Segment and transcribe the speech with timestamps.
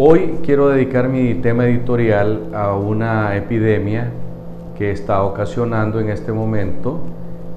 [0.00, 4.12] Hoy quiero dedicar mi tema editorial a una epidemia
[4.76, 7.00] que está ocasionando en este momento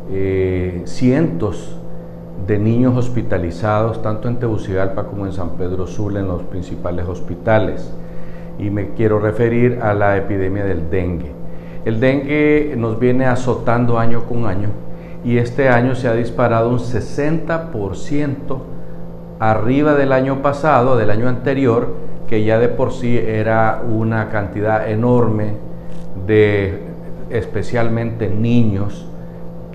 [0.09, 1.77] eh, cientos
[2.47, 7.93] de niños hospitalizados, tanto en Tegucigalpa como en San Pedro Sula, en los principales hospitales.
[8.57, 11.31] Y me quiero referir a la epidemia del dengue.
[11.85, 14.69] El dengue nos viene azotando año con año
[15.23, 18.57] y este año se ha disparado un 60%
[19.37, 24.89] arriba del año pasado, del año anterior, que ya de por sí era una cantidad
[24.89, 25.51] enorme
[26.25, 26.79] de
[27.29, 29.05] especialmente niños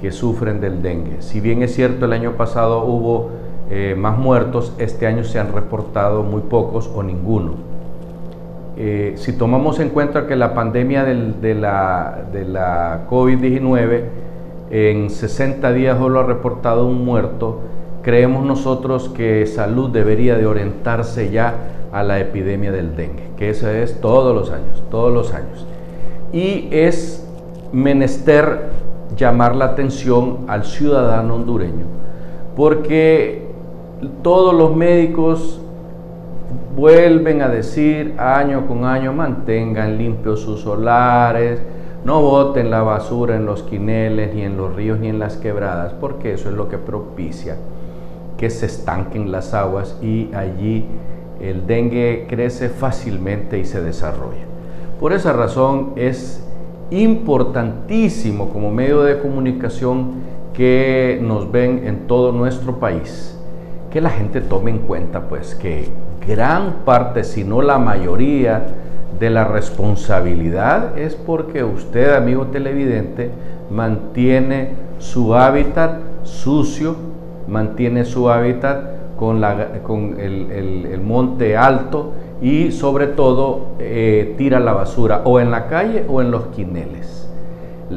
[0.00, 1.20] que sufren del dengue.
[1.20, 3.28] Si bien es cierto el año pasado hubo
[3.70, 7.56] eh, más muertos, este año se han reportado muy pocos o ninguno.
[8.78, 14.00] Eh, si tomamos en cuenta que la pandemia de la, de la COVID-19
[14.70, 17.60] en 60 días solo ha reportado un muerto,
[18.06, 21.54] creemos nosotros que salud debería de orientarse ya
[21.90, 25.66] a la epidemia del dengue, que eso es todos los años, todos los años.
[26.32, 27.26] Y es
[27.72, 28.68] menester
[29.16, 31.86] llamar la atención al ciudadano hondureño,
[32.54, 33.48] porque
[34.22, 35.60] todos los médicos
[36.76, 41.60] vuelven a decir año con año, mantengan limpios sus solares,
[42.04, 45.92] no boten la basura en los quineles, ni en los ríos, ni en las quebradas,
[45.94, 47.56] porque eso es lo que propicia
[48.36, 50.84] que se estanquen las aguas y allí
[51.40, 54.44] el dengue crece fácilmente y se desarrolla.
[55.00, 56.42] Por esa razón es
[56.90, 63.38] importantísimo como medio de comunicación que nos ven en todo nuestro país,
[63.90, 65.88] que la gente tome en cuenta pues que
[66.26, 68.66] gran parte, si no la mayoría,
[69.18, 73.30] de la responsabilidad es porque usted, amigo televidente,
[73.70, 76.96] mantiene su hábitat sucio,
[77.48, 84.72] mantiene su hábitat con, la, con el, monte alto y sobre todo eh, tira la
[84.72, 87.28] basura o en la calle o en los quineles.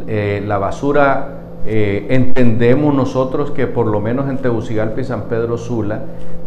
[0.08, 5.58] Eh, la basura, eh, entendemos nosotros que por lo menos en Tegucigalpa y San Pedro
[5.58, 6.02] Sula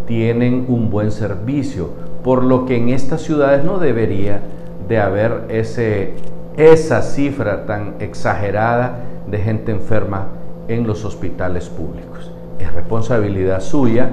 [0.06, 1.90] tienen un buen servicio,
[2.24, 4.40] por lo que en estas ciudades no debería
[4.88, 6.14] de haber ese,
[6.56, 10.28] esa cifra tan exagerada de gente enferma
[10.69, 14.10] en los hospitales públicos es responsabilidad suya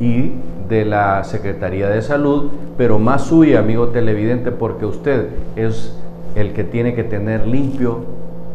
[0.00, 0.32] y
[0.68, 5.96] de la Secretaría de Salud, pero más suya, amigo televidente, porque usted es
[6.34, 8.00] el que tiene que tener limpio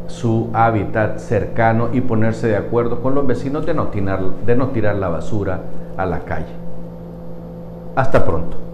[0.07, 4.67] su hábitat cercano y ponerse de acuerdo con los vecinos de no tirar, de no
[4.67, 5.61] tirar la basura
[5.97, 6.53] a la calle.
[7.95, 8.70] Hasta pronto.